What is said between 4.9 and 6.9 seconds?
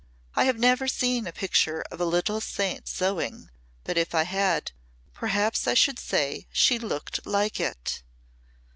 perhaps I should say she